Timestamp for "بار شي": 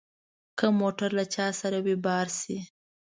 2.05-2.57